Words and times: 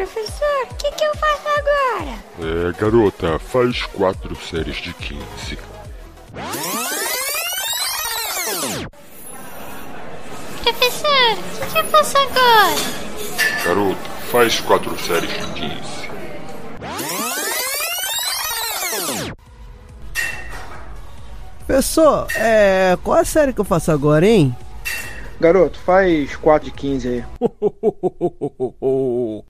Professor, 0.00 0.64
o 0.70 0.74
que, 0.76 0.90
que 0.92 1.04
eu 1.04 1.14
faço 1.14 1.46
agora? 1.58 2.16
É, 2.40 2.72
garota, 2.80 3.38
faz 3.38 3.82
quatro 3.82 4.34
séries 4.34 4.76
de 4.76 4.94
15. 4.94 5.58
Professor, 10.62 11.36
o 11.36 11.42
que, 11.58 11.66
que 11.70 11.78
eu 11.78 11.84
faço 11.84 12.16
agora? 12.16 12.76
Garota, 13.62 14.00
faz 14.32 14.58
quatro 14.60 14.98
séries 15.00 15.30
de 15.30 15.46
15. 15.52 15.70
Professor, 21.66 22.26
é. 22.36 22.96
Qual 23.04 23.18
a 23.18 23.24
série 23.26 23.52
que 23.52 23.60
eu 23.60 23.66
faço 23.66 23.92
agora, 23.92 24.26
hein? 24.26 24.56
Garoto, 25.40 25.78
faz 25.78 26.36
4 26.36 26.66
de 26.66 26.70
15 26.76 27.08
aí. 27.08 27.24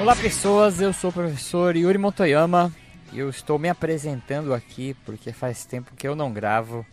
Olá 0.00 0.16
pessoas, 0.16 0.80
eu 0.80 0.94
sou 0.94 1.10
o 1.10 1.12
professor 1.12 1.76
Yuri 1.76 1.98
Motoyama 1.98 2.74
e 3.12 3.18
eu 3.18 3.28
estou 3.28 3.58
me 3.58 3.68
apresentando 3.68 4.54
aqui 4.54 4.96
porque 5.04 5.30
faz 5.30 5.66
tempo 5.66 5.94
que 5.94 6.08
eu 6.08 6.16
não 6.16 6.32
gravo. 6.32 6.86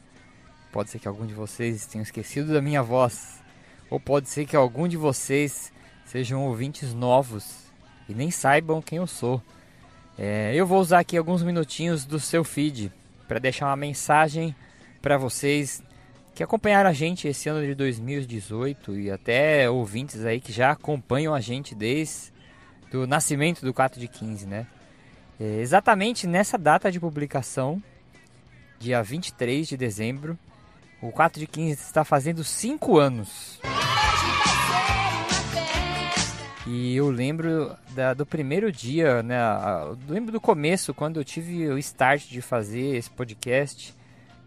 Pode 0.74 0.90
ser 0.90 1.00
que 1.00 1.08
algum 1.08 1.26
de 1.26 1.34
vocês 1.34 1.86
tenha 1.86 2.02
esquecido 2.02 2.52
da 2.52 2.62
minha 2.62 2.84
voz, 2.84 3.42
ou 3.90 3.98
pode 3.98 4.28
ser 4.28 4.46
que 4.46 4.58
algum 4.58 4.90
de 4.90 4.98
vocês 4.98 5.72
sejam 6.04 6.46
ouvintes 6.46 6.94
novos 6.94 7.72
e 8.10 8.14
nem 8.14 8.30
saibam 8.30 8.82
quem 8.82 8.98
eu 8.98 9.08
sou. 9.08 9.42
É, 10.20 10.52
eu 10.54 10.68
vou 10.68 10.82
usar 10.82 11.00
aqui 11.00 11.16
alguns 11.16 11.42
minutinhos 11.42 12.04
do 12.04 12.20
seu 12.20 12.44
feed 12.44 12.92
para 13.26 13.40
deixar 13.40 13.68
uma 13.68 13.78
mensagem 13.78 14.54
para 15.02 15.18
vocês 15.18 15.82
que 16.36 16.44
acompanharam 16.44 16.90
a 16.90 16.94
gente 16.94 17.26
esse 17.26 17.48
ano 17.48 17.66
de 17.66 17.74
2018 17.74 19.00
e 19.00 19.10
até 19.10 19.70
ouvintes 19.70 20.26
aí 20.26 20.42
que 20.42 20.52
já 20.52 20.72
acompanham 20.72 21.34
a 21.34 21.40
gente 21.40 21.74
desde 21.74 22.36
do 22.92 23.06
nascimento 23.06 23.62
do 23.66 23.74
4 23.74 24.00
de 24.00 24.08
15, 24.08 24.46
né? 24.46 24.68
É, 25.40 25.60
exatamente 25.60 26.26
nessa 26.26 26.58
data 26.58 26.92
de 26.92 27.00
publicação, 27.00 27.82
dia 28.80 29.02
23 29.04 29.68
de 29.68 29.78
dezembro, 29.78 30.38
o 31.02 31.12
4 31.12 31.40
de 31.40 31.48
15 31.48 31.74
está 31.74 32.04
fazendo 32.04 32.44
5 32.44 32.98
anos. 32.98 33.60
E 36.66 36.96
eu 36.96 37.10
lembro 37.10 37.78
da, 37.92 38.14
do 38.14 38.26
primeiro 38.26 38.72
dia, 38.72 39.24
né? 39.24 39.38
Eu 39.84 39.98
lembro 40.10 40.34
do 40.34 40.42
começo, 40.42 40.94
quando 40.94 41.18
eu 41.18 41.24
tive 41.24 41.70
o 41.70 41.78
start 41.78 42.28
de 42.28 42.42
fazer 42.42 42.98
esse 42.98 43.10
podcast 43.10 43.96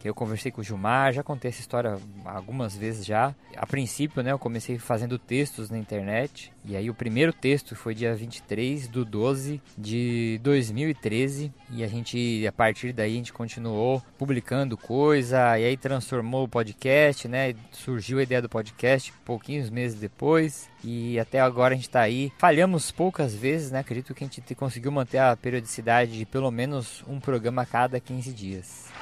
que 0.00 0.08
eu 0.08 0.14
conversei 0.14 0.50
com 0.50 0.62
o 0.62 0.64
Gilmar, 0.64 1.12
já 1.12 1.22
contei 1.22 1.50
essa 1.50 1.60
história 1.60 1.98
algumas 2.24 2.74
vezes 2.74 3.04
já. 3.04 3.34
A 3.54 3.66
princípio, 3.66 4.22
né, 4.22 4.32
eu 4.32 4.38
comecei 4.38 4.78
fazendo 4.78 5.18
textos 5.18 5.68
na 5.68 5.78
internet, 5.78 6.50
e 6.64 6.74
aí 6.74 6.88
o 6.88 6.94
primeiro 6.94 7.32
texto 7.34 7.76
foi 7.76 7.94
dia 7.94 8.14
23 8.14 8.88
do 8.88 9.04
12 9.04 9.60
de 9.76 10.40
2013, 10.42 11.52
e 11.70 11.84
a 11.84 11.86
gente, 11.86 12.46
a 12.46 12.52
partir 12.52 12.94
daí, 12.94 13.12
a 13.12 13.16
gente 13.16 13.32
continuou 13.32 14.02
publicando 14.18 14.76
coisa, 14.76 15.58
e 15.58 15.66
aí 15.66 15.76
transformou 15.76 16.44
o 16.44 16.48
podcast, 16.48 17.28
né, 17.28 17.54
surgiu 17.70 18.18
a 18.18 18.22
ideia 18.22 18.40
do 18.40 18.48
podcast 18.48 19.12
pouquinhos 19.24 19.68
meses 19.68 20.00
depois, 20.00 20.68
e 20.82 21.20
até 21.20 21.40
agora 21.40 21.74
a 21.74 21.76
gente 21.76 21.88
está 21.88 22.00
aí. 22.00 22.32
Falhamos 22.38 22.90
poucas 22.90 23.34
vezes, 23.34 23.70
né, 23.70 23.80
acredito 23.80 24.14
que 24.14 24.24
a 24.24 24.26
gente 24.26 24.54
conseguiu 24.54 24.90
manter 24.90 25.18
a 25.18 25.36
periodicidade 25.36 26.16
de 26.16 26.24
pelo 26.24 26.50
menos 26.50 27.04
um 27.06 27.20
programa 27.20 27.62
a 27.62 27.66
cada 27.66 28.00
15 28.00 28.32
dias. 28.32 28.99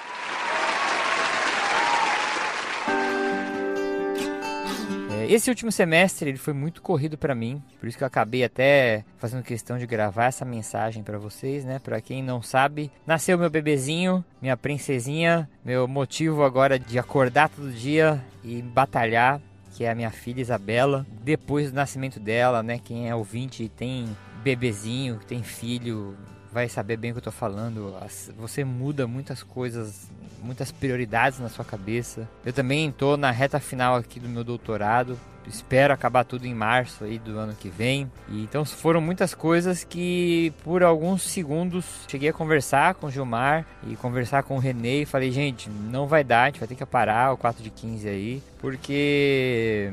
Esse 5.28 5.50
último 5.50 5.70
semestre 5.70 6.30
ele 6.30 6.38
foi 6.38 6.54
muito 6.54 6.80
corrido 6.80 7.18
para 7.18 7.34
mim, 7.34 7.62
por 7.78 7.86
isso 7.86 7.98
que 7.98 8.02
eu 8.02 8.06
acabei 8.06 8.42
até 8.42 9.04
fazendo 9.18 9.42
questão 9.42 9.76
de 9.76 9.86
gravar 9.86 10.24
essa 10.24 10.42
mensagem 10.42 11.02
para 11.02 11.18
vocês, 11.18 11.66
né? 11.66 11.78
Para 11.78 12.00
quem 12.00 12.22
não 12.22 12.40
sabe, 12.40 12.90
nasceu 13.06 13.36
meu 13.36 13.50
bebezinho, 13.50 14.24
minha 14.40 14.56
princesinha, 14.56 15.46
meu 15.62 15.86
motivo 15.86 16.42
agora 16.42 16.78
de 16.78 16.98
acordar 16.98 17.50
todo 17.50 17.70
dia 17.70 18.24
e 18.42 18.62
batalhar, 18.62 19.38
que 19.74 19.84
é 19.84 19.90
a 19.90 19.94
minha 19.94 20.10
filha 20.10 20.40
Isabela. 20.40 21.06
Depois 21.22 21.70
do 21.70 21.74
nascimento 21.74 22.18
dela, 22.18 22.62
né? 22.62 22.80
Quem 22.82 23.10
é 23.10 23.14
ouvinte 23.14 23.62
e 23.62 23.68
tem 23.68 24.08
bebezinho, 24.42 25.20
tem 25.28 25.42
filho, 25.42 26.16
vai 26.53 26.69
saber 26.69 26.97
bem 26.97 27.10
o 27.10 27.14
que 27.14 27.19
eu 27.19 27.25
tô 27.25 27.31
falando. 27.31 27.94
Você 28.38 28.64
muda 28.64 29.06
muitas 29.06 29.42
coisas 29.42 30.09
muitas 30.42 30.70
prioridades 30.70 31.38
na 31.38 31.48
sua 31.48 31.64
cabeça. 31.64 32.28
Eu 32.44 32.53
também 32.53 32.88
estou 32.88 33.16
na 33.16 33.31
reta 33.31 33.59
final 33.60 33.97
aqui 33.97 34.20
do 34.20 34.28
meu 34.28 34.44
doutorado. 34.44 35.19
Espero 35.47 35.94
acabar 35.94 36.25
tudo 36.25 36.47
em 36.47 36.54
março 36.54 37.04
aí 37.04 37.19
do 37.19 37.38
ano 37.38 37.54
que 37.54 37.70
vem. 37.70 38.10
E, 38.28 38.42
então 38.42 38.64
foram 38.64 39.00
muitas 39.00 39.34
coisas 39.34 39.82
que 39.82 40.53
por 40.62 40.82
alguns 40.82 41.22
segundos 41.22 41.84
cheguei 42.06 42.28
a 42.28 42.32
conversar 42.32 42.94
com 42.94 43.06
o 43.06 43.10
Gilmar 43.10 43.64
e 43.87 43.97
conversar 43.97 44.42
com 44.42 44.56
o 44.56 44.58
Renê 44.58 45.03
e 45.03 45.06
falei, 45.06 45.31
gente, 45.31 45.70
não 45.70 46.06
vai 46.06 46.22
dar, 46.22 46.42
a 46.42 46.47
gente 46.47 46.58
vai 46.58 46.69
ter 46.69 46.75
que 46.75 46.84
parar 46.84 47.32
o 47.32 47.37
4 47.38 47.62
de 47.62 47.70
15 47.70 48.08
aí, 48.08 48.42
porque 48.60 49.91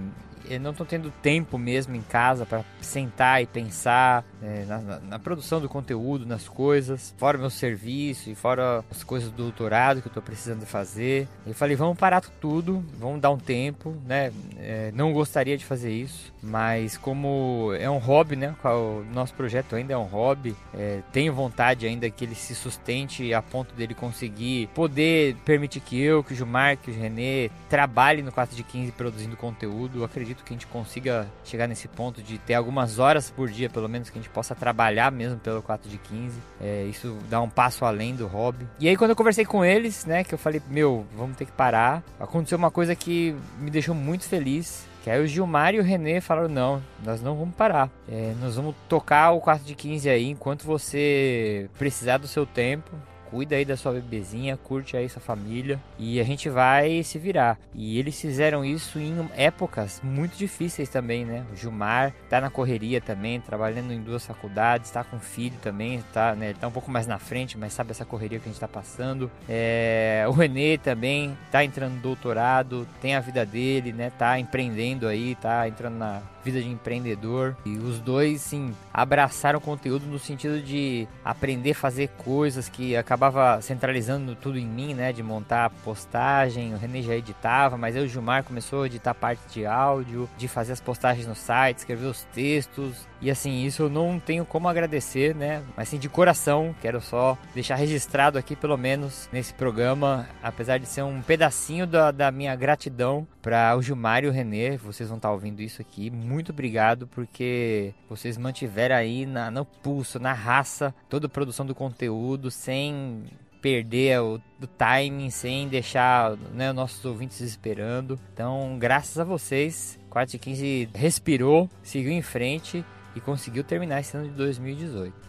não 0.60 0.72
estou 0.72 0.86
tendo 0.86 1.12
tempo 1.22 1.58
mesmo 1.58 1.96
em 1.96 2.02
casa 2.02 2.46
para 2.46 2.64
sentar 2.82 3.42
e 3.42 3.46
pensar 3.46 4.24
é, 4.42 4.66
na, 4.66 4.78
na, 4.80 5.00
na, 5.00 5.20
produção 5.20 5.60
do 5.60 5.68
conteúdo, 5.68 6.26
nas 6.26 6.48
coisas, 6.48 7.14
fora 7.18 7.38
meu 7.38 7.50
serviço 7.50 8.30
e 8.30 8.36
fora 8.36 8.84
as 8.90 9.04
coisas 9.04 9.30
do 9.30 9.44
doutorado 9.44 10.02
que 10.02 10.08
eu 10.08 10.12
estou 10.12 10.24
precisando 10.24 10.66
fazer. 10.66 11.28
Eu 11.46 11.54
falei, 11.54 11.76
vamos 11.76 11.98
parar 11.98 12.22
tudo, 12.22 12.84
vamos 13.00 13.22
dar 13.22 13.32
um 13.32 13.38
tempo, 13.38 13.96
né? 14.06 14.32
É, 14.58 14.92
não 14.94 15.14
gostaria 15.14 15.58
de 15.58 15.66
fazer 15.66 15.92
isso, 15.92 16.34
mas 16.42 16.98
como 16.98 17.74
é 17.80 17.90
um 17.90 17.98
hobby, 17.98 18.36
né? 18.36 18.56
O 18.64 19.04
nosso 19.14 19.34
projeto 19.34 19.76
ainda 19.76 19.94
é 19.94 19.98
um 19.98 20.04
hobby, 20.04 20.56
é, 20.74 21.02
tenho 21.12 21.34
vontade 21.34 21.86
ainda 21.86 22.10
que 22.10 22.24
ele 22.24 22.36
se 22.36 22.56
sustente 22.56 23.34
a 23.34 23.42
ponto 23.42 23.74
dele 23.76 23.94
conseguir 23.94 24.68
poder 24.74 25.36
permitir 25.46 25.80
que 25.80 26.00
eu, 26.00 26.24
que 26.24 26.34
o 26.34 26.36
Gilmar, 26.36 26.78
que 26.78 26.92
o 26.92 26.94
Renê 26.94 27.50
trabalhe 27.70 28.22
no 28.22 28.32
4 28.32 28.56
de 28.56 28.64
15 28.64 28.92
produzindo 28.92 29.36
conteúdo. 29.36 30.00
Eu 30.00 30.04
acredito 30.04 30.35
acredito 30.36 30.44
que 30.44 30.54
a 30.54 30.56
gente 30.56 30.68
consiga 30.68 31.28
chegar 31.44 31.68
nesse 31.68 31.88
ponto 31.88 32.22
de 32.22 32.38
ter 32.38 32.54
algumas 32.54 33.00
horas 33.00 33.30
por 33.30 33.50
dia, 33.50 33.70
pelo 33.70 33.88
menos, 33.88 34.10
que 34.10 34.20
a 34.20 34.22
gente 34.22 34.32
possa 34.32 34.54
trabalhar 34.54 35.12
mesmo 35.12 35.40
pelo 35.40 35.62
4 35.62 35.90
de 35.90 35.98
15. 35.98 36.40
É, 36.62 36.84
isso 36.84 37.18
dá 37.30 37.42
um 37.42 37.50
passo 37.50 37.86
além 37.86 38.16
do 38.16 38.28
hobby. 38.28 38.68
E 38.80 38.88
aí, 38.88 38.98
quando 38.98 39.12
eu 39.12 39.16
conversei 39.16 39.46
com 39.46 39.64
eles, 39.64 40.06
né, 40.06 40.24
que 40.24 40.34
eu 40.34 40.38
falei, 40.38 40.62
meu, 40.70 41.06
vamos 41.16 41.38
ter 41.38 41.46
que 41.46 41.52
parar, 41.52 42.04
aconteceu 42.20 42.58
uma 42.58 42.72
coisa 42.72 42.96
que 42.96 43.36
me 43.60 43.72
deixou 43.72 43.96
muito 43.96 44.26
feliz. 44.26 44.86
Que 45.04 45.12
aí 45.12 45.24
o 45.24 45.28
Gilmar 45.28 45.76
e 45.76 45.80
o 45.80 45.84
René 45.84 46.20
falaram: 46.20 46.50
não, 46.50 46.82
nós 47.04 47.22
não 47.22 47.36
vamos 47.36 47.54
parar. 47.54 47.92
É, 48.10 48.34
nós 48.42 48.56
vamos 48.56 48.74
tocar 48.90 49.32
o 49.34 49.40
4 49.40 49.64
de 49.64 49.76
15 49.76 50.10
aí 50.10 50.32
enquanto 50.32 50.64
você 50.64 51.70
precisar 51.78 52.18
do 52.18 52.28
seu 52.28 52.44
tempo 52.44 52.90
cuida 53.36 53.58
aí 53.58 53.66
da 53.66 53.76
sua 53.76 53.92
bebezinha, 53.92 54.56
curte 54.56 54.96
aí 54.96 55.10
sua 55.10 55.22
família 55.22 55.78
e 56.00 56.22
a 56.22 56.24
gente 56.24 56.48
vai 56.48 57.04
se 57.04 57.20
virar. 57.20 57.60
E 57.74 58.00
eles 58.00 58.20
fizeram 58.22 58.64
isso 58.64 58.98
em 58.98 59.30
épocas 59.36 60.00
muito 60.02 60.38
difíceis 60.38 60.88
também, 60.88 61.26
né? 61.26 61.46
O 61.52 61.56
Gilmar 61.58 62.14
tá 62.30 62.40
na 62.40 62.50
correria 62.50 63.02
também, 63.02 63.42
trabalhando 63.42 63.92
em 63.92 64.02
duas 64.02 64.26
faculdades, 64.26 64.90
tá 64.90 65.04
com 65.04 65.20
filho 65.20 65.58
também, 65.62 66.02
tá, 66.14 66.34
né? 66.34 66.52
Ele 66.52 66.60
tá 66.60 66.70
um 66.70 66.72
pouco 66.72 66.90
mais 66.90 67.08
na 67.08 67.20
frente, 67.20 67.58
mas 67.58 67.74
sabe 67.74 67.92
essa 67.92 68.06
correria 68.06 68.40
que 68.40 68.48
a 68.48 68.52
gente 68.54 68.62
tá 68.62 68.70
passando. 68.70 69.30
É, 69.50 70.24
o 70.30 70.32
Renê 70.32 70.78
também 70.78 71.38
tá 71.52 71.62
entrando 71.62 71.96
no 71.96 72.00
doutorado, 72.00 72.88
tem 73.02 73.16
a 73.16 73.20
vida 73.20 73.46
dele, 73.46 73.92
né? 73.92 74.14
Tá 74.18 74.40
empreendendo 74.40 75.10
aí, 75.10 75.36
tá 75.36 75.68
entrando 75.68 75.98
na 75.98 76.22
vida 76.46 76.62
de 76.62 76.70
empreendedor. 76.70 77.58
E 77.66 77.76
os 77.78 78.00
dois, 78.00 78.40
sim, 78.42 78.74
abraçaram 78.94 79.58
o 79.58 79.62
conteúdo 79.62 80.06
no 80.06 80.20
sentido 80.20 80.62
de 80.62 81.08
aprender 81.24 81.72
a 81.72 81.76
fazer 81.76 82.10
coisas 82.10 82.70
que 82.70 82.96
acabava 83.26 83.62
centralizando 83.62 84.36
tudo 84.36 84.58
em 84.58 84.66
mim, 84.66 84.94
né? 84.94 85.12
De 85.12 85.24
montar 85.24 85.66
a 85.66 85.70
postagem, 85.70 86.74
o 86.74 86.78
René 86.78 87.02
já 87.02 87.16
editava, 87.16 87.78
mas 87.78 87.96
eu 87.96 88.04
e 88.04 88.06
o 88.06 88.10
Gilmar 88.10 88.44
começou 88.44 88.84
a 88.84 88.86
editar 88.86 89.14
parte 89.14 89.42
de 89.52 89.66
áudio, 89.66 90.30
de 90.38 90.48
fazer 90.48 90.74
as 90.74 90.82
postagens 90.82 91.28
no 91.28 91.36
site, 91.36 91.80
escrever 91.80 92.06
os 92.06 92.24
textos. 92.34 93.08
E 93.22 93.32
assim, 93.32 93.66
isso 93.66 93.84
eu 93.84 93.90
não 93.90 94.20
tenho 94.20 94.46
como 94.46 94.68
agradecer, 94.68 95.34
né? 95.34 95.64
Mas 95.76 95.90
sim, 95.90 95.98
de 95.98 96.10
coração, 96.10 96.76
quero 96.82 97.02
só 97.02 97.38
deixar 97.54 97.76
registrado 97.76 98.38
aqui, 98.38 98.56
pelo 98.56 98.78
menos, 98.78 99.30
nesse 99.32 99.54
programa, 99.54 100.28
apesar 100.44 100.78
de 100.78 100.86
ser 100.86 101.02
um 101.04 101.22
pedacinho 101.22 101.88
da, 101.88 102.12
da 102.12 102.32
minha 102.32 102.56
gratidão 102.56 103.28
para 103.42 103.76
o 103.78 103.82
Gilmar 103.82 104.24
e 104.24 104.28
o 104.28 104.32
Renê, 104.32 104.76
vocês 104.76 105.08
vão 105.08 105.18
estar 105.18 105.32
ouvindo 105.32 105.62
isso 105.62 105.80
aqui. 105.82 106.10
Muito 106.10 106.52
obrigado 106.52 107.08
porque 107.08 107.94
vocês 108.10 108.38
mantiveram 108.38 108.96
aí 108.96 109.26
na, 109.26 109.52
no 109.52 109.64
pulso, 109.64 110.20
na 110.20 110.34
raça, 110.34 110.94
toda 111.08 111.28
a 111.28 111.30
produção 111.30 111.66
do 111.66 111.76
conteúdo, 111.76 112.50
sem 112.50 113.15
perder 113.62 114.22
o, 114.22 114.40
o 114.62 114.68
timing, 114.68 115.30
sem 115.32 115.68
deixar 115.68 116.38
né, 116.54 116.72
nossos 116.72 117.04
ouvintes 117.04 117.42
esperando. 117.42 118.20
Então, 118.34 118.78
graças 118.80 119.18
a 119.18 119.24
vocês, 119.24 119.98
4 120.10 120.36
e 120.36 120.40
15 120.40 120.90
respirou, 120.94 121.70
seguiu 121.82 122.12
em 122.12 122.22
frente 122.22 122.86
e 123.16 123.20
conseguiu 123.20 123.64
terminar 123.64 124.02
esse 124.02 124.16
ano 124.16 124.30
de 124.30 124.36
2018. 124.36 125.26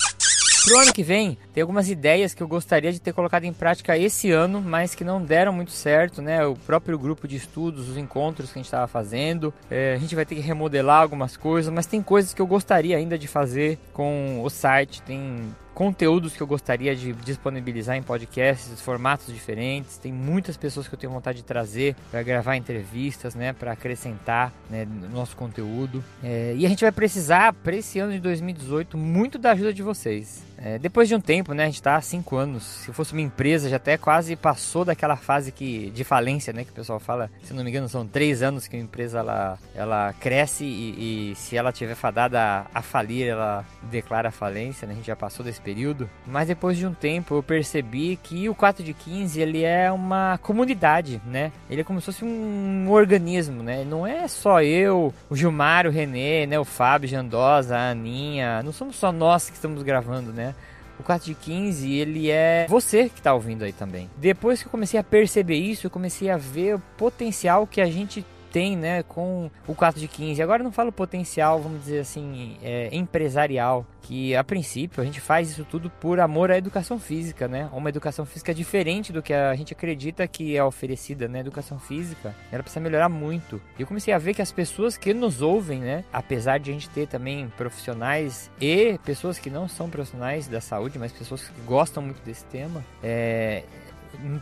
Pro 0.66 0.80
ano 0.80 0.92
que 0.92 1.04
vem, 1.04 1.38
tem 1.54 1.62
algumas 1.62 1.88
ideias 1.88 2.34
que 2.34 2.42
eu 2.42 2.48
gostaria 2.48 2.92
de 2.92 3.00
ter 3.00 3.12
colocado 3.12 3.44
em 3.44 3.52
prática 3.52 3.96
esse 3.96 4.32
ano, 4.32 4.60
mas 4.60 4.96
que 4.96 5.04
não 5.04 5.22
deram 5.22 5.52
muito 5.52 5.70
certo, 5.70 6.20
né? 6.20 6.44
O 6.44 6.56
próprio 6.56 6.98
grupo 6.98 7.28
de 7.28 7.36
estudos, 7.36 7.88
os 7.88 7.96
encontros 7.96 8.50
que 8.50 8.58
a 8.58 8.60
gente 8.60 8.66
estava 8.66 8.88
fazendo. 8.88 9.54
É, 9.70 9.94
a 9.94 9.96
gente 9.96 10.16
vai 10.16 10.26
ter 10.26 10.34
que 10.34 10.40
remodelar 10.40 11.02
algumas 11.02 11.36
coisas, 11.36 11.72
mas 11.72 11.86
tem 11.86 12.02
coisas 12.02 12.34
que 12.34 12.42
eu 12.42 12.48
gostaria 12.48 12.96
ainda 12.96 13.16
de 13.16 13.28
fazer 13.28 13.78
com 13.92 14.42
o 14.42 14.50
site. 14.50 15.00
Tem 15.02 15.54
conteúdos 15.76 16.34
que 16.34 16.42
eu 16.42 16.46
gostaria 16.46 16.96
de 16.96 17.12
disponibilizar 17.12 17.96
em 17.96 18.02
podcasts, 18.02 18.80
formatos 18.80 19.26
diferentes. 19.26 19.98
Tem 19.98 20.10
muitas 20.10 20.56
pessoas 20.56 20.88
que 20.88 20.94
eu 20.94 20.98
tenho 20.98 21.12
vontade 21.12 21.36
de 21.36 21.44
trazer 21.44 21.94
para 22.10 22.22
gravar 22.22 22.56
entrevistas, 22.56 23.34
né, 23.34 23.52
para 23.52 23.72
acrescentar 23.72 24.54
né, 24.70 24.86
no 24.86 25.10
nosso 25.10 25.36
conteúdo. 25.36 26.02
É, 26.24 26.54
e 26.56 26.64
a 26.64 26.68
gente 26.70 26.80
vai 26.80 26.90
precisar, 26.90 27.52
para 27.52 27.76
esse 27.76 27.98
ano 27.98 28.12
de 28.12 28.20
2018, 28.20 28.96
muito 28.96 29.36
da 29.36 29.52
ajuda 29.52 29.70
de 29.70 29.82
vocês. 29.82 30.42
É, 30.58 30.78
depois 30.78 31.08
de 31.08 31.14
um 31.14 31.20
tempo, 31.20 31.52
né, 31.52 31.64
a 31.64 31.66
gente 31.66 31.74
está 31.74 31.96
há 31.96 32.00
cinco 32.00 32.36
anos. 32.36 32.62
Se 32.62 32.92
fosse 32.92 33.12
uma 33.12 33.20
empresa, 33.20 33.68
já 33.68 33.76
até 33.76 33.98
quase 33.98 34.34
passou 34.34 34.84
daquela 34.84 35.16
fase 35.16 35.52
que, 35.52 35.90
de 35.90 36.02
falência, 36.02 36.52
né, 36.52 36.64
que 36.64 36.70
o 36.70 36.74
pessoal 36.74 36.98
fala. 36.98 37.30
Se 37.42 37.52
não 37.52 37.62
me 37.62 37.70
engano, 37.70 37.88
são 37.88 38.06
três 38.06 38.42
anos 38.42 38.66
que 38.66 38.76
a 38.76 38.78
empresa 38.78 39.18
ela, 39.18 39.58
ela 39.74 40.14
cresce 40.14 40.64
e, 40.64 41.32
e 41.32 41.34
se 41.36 41.56
ela 41.56 41.72
tiver 41.72 41.94
fadada 41.94 42.40
a, 42.40 42.66
a 42.78 42.82
falir, 42.82 43.26
ela 43.26 43.64
declara 43.90 44.30
falência. 44.30 44.86
Né, 44.86 44.94
a 44.94 44.96
gente 44.96 45.06
já 45.06 45.16
passou 45.16 45.44
desse 45.44 45.60
período, 45.66 46.08
mas 46.24 46.46
depois 46.46 46.78
de 46.78 46.86
um 46.86 46.94
tempo 46.94 47.34
eu 47.34 47.42
percebi 47.42 48.16
que 48.22 48.48
o 48.48 48.54
4 48.54 48.84
de 48.84 48.94
15 48.94 49.40
ele 49.40 49.64
é 49.64 49.90
uma 49.90 50.38
comunidade, 50.40 51.20
né? 51.26 51.50
Ele 51.68 51.80
é 51.80 51.84
como 51.84 52.00
se 52.00 52.06
fosse 52.06 52.24
um 52.24 52.88
organismo, 52.88 53.64
né? 53.64 53.84
Não 53.84 54.06
é 54.06 54.28
só 54.28 54.62
eu, 54.62 55.12
o 55.28 55.34
Gilmar, 55.34 55.84
o 55.84 55.90
Renê, 55.90 56.46
né? 56.46 56.56
O 56.56 56.64
Fábio 56.64 57.08
Jandosa, 57.08 57.76
a 57.76 57.90
Aninha, 57.90 58.62
não 58.62 58.72
somos 58.72 58.94
só 58.94 59.10
nós 59.10 59.50
que 59.50 59.56
estamos 59.56 59.82
gravando, 59.82 60.32
né? 60.32 60.54
O 61.00 61.02
4 61.02 61.26
de 61.26 61.34
15, 61.34 61.92
ele 61.92 62.30
é 62.30 62.66
você 62.68 63.08
que 63.08 63.18
está 63.18 63.34
ouvindo 63.34 63.64
aí 63.64 63.72
também. 63.72 64.08
Depois 64.16 64.62
que 64.62 64.68
eu 64.68 64.70
comecei 64.70 65.00
a 65.00 65.04
perceber 65.04 65.56
isso, 65.56 65.88
eu 65.88 65.90
comecei 65.90 66.30
a 66.30 66.36
ver 66.36 66.76
o 66.76 66.82
potencial 66.96 67.66
que 67.66 67.80
a 67.80 67.86
gente 67.86 68.24
tem, 68.56 68.74
né, 68.74 69.02
com 69.02 69.50
o 69.68 69.74
4 69.74 70.00
de 70.00 70.08
15. 70.08 70.40
Agora 70.40 70.62
não 70.62 70.72
falo 70.72 70.90
potencial, 70.90 71.60
vamos 71.60 71.80
dizer 71.80 71.98
assim, 71.98 72.56
é, 72.62 72.88
empresarial, 72.90 73.86
que 74.00 74.34
a 74.34 74.42
princípio 74.42 75.02
a 75.02 75.04
gente 75.04 75.20
faz 75.20 75.50
isso 75.50 75.62
tudo 75.62 75.90
por 75.90 76.20
amor 76.20 76.50
à 76.50 76.56
educação 76.56 76.98
física, 76.98 77.46
né? 77.46 77.68
Uma 77.70 77.90
educação 77.90 78.24
física 78.24 78.54
diferente 78.54 79.12
do 79.12 79.22
que 79.22 79.34
a 79.34 79.54
gente 79.54 79.74
acredita 79.74 80.26
que 80.26 80.56
é 80.56 80.64
oferecida, 80.64 81.28
né? 81.28 81.40
Educação 81.40 81.78
física, 81.78 82.34
ela 82.50 82.62
precisa 82.62 82.80
melhorar 82.80 83.10
muito. 83.10 83.60
E 83.78 83.82
eu 83.82 83.86
comecei 83.86 84.14
a 84.14 84.18
ver 84.18 84.32
que 84.32 84.40
as 84.40 84.52
pessoas 84.52 84.96
que 84.96 85.12
nos 85.12 85.42
ouvem, 85.42 85.80
né, 85.80 86.04
apesar 86.10 86.58
de 86.58 86.70
a 86.70 86.72
gente 86.72 86.88
ter 86.88 87.06
também 87.06 87.52
profissionais 87.58 88.50
e 88.58 88.98
pessoas 89.04 89.38
que 89.38 89.50
não 89.50 89.68
são 89.68 89.90
profissionais 89.90 90.48
da 90.48 90.62
saúde, 90.62 90.98
mas 90.98 91.12
pessoas 91.12 91.46
que 91.46 91.60
gostam 91.66 92.02
muito 92.02 92.22
desse 92.24 92.44
tema, 92.46 92.82
é, 93.02 93.64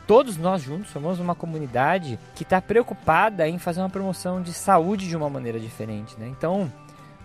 todos 0.06 0.36
nós 0.36 0.62
juntos 0.62 0.90
somos 0.90 1.20
uma 1.20 1.34
comunidade 1.34 2.18
que 2.34 2.42
está 2.42 2.60
preocupada 2.60 3.48
em 3.48 3.58
fazer 3.58 3.80
uma 3.80 3.90
promoção 3.90 4.42
de 4.42 4.52
saúde 4.52 5.08
de 5.08 5.16
uma 5.16 5.30
maneira 5.30 5.58
diferente, 5.58 6.14
né? 6.18 6.28
Então, 6.28 6.70